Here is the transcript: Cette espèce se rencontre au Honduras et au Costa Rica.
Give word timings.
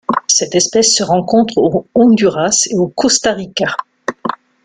Cette 0.27 0.55
espèce 0.55 0.95
se 0.95 1.03
rencontre 1.03 1.59
au 1.59 1.87
Honduras 1.93 2.63
et 2.71 2.75
au 2.75 2.87
Costa 2.87 3.33
Rica. 3.33 3.77